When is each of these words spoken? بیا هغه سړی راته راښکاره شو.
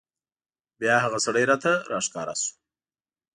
بیا 0.79 0.95
هغه 1.05 1.19
سړی 1.25 1.43
راته 1.51 1.71
راښکاره 1.91 2.35
شو. 2.41 2.53